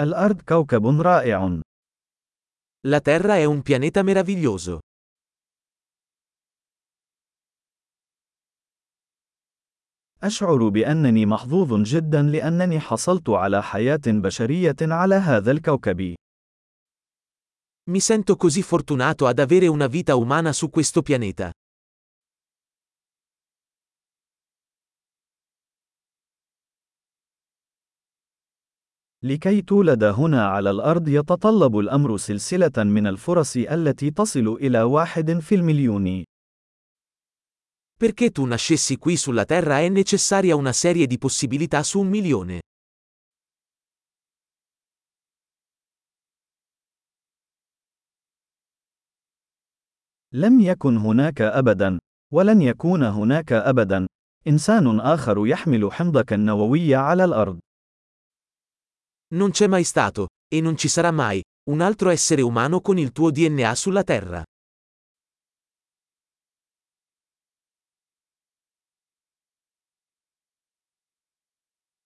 [0.00, 1.60] الأرض كوكب رائع.
[2.88, 4.78] La Terra è un pianeta meraviglioso.
[10.22, 16.14] أشعر بأنني محظوظ جدا لأنني حصلت على حياة بشرية على هذا الكوكب.
[17.90, 21.52] Mi sento così fortunato ad avere una vita umana su questo pianeta.
[29.22, 35.54] لكي تولد هنا على الأرض يتطلب الأمر سلسلة من الفرص التي تصل إلى واحد في
[35.54, 36.24] المليون.
[37.98, 42.60] Perché tu nascessi qui sulla Terra è necessaria una serie di possibilità su un milione.
[50.32, 51.98] لم يكن هناك أبدا،
[52.32, 54.06] ولن يكون هناك أبدا،
[54.48, 57.58] إنسان آخر يحمل حمضك النووي على الأرض.
[59.34, 63.10] Non c'è mai stato, e non ci sarà mai, un altro essere umano con il
[63.10, 64.44] tuo DNA sulla Terra.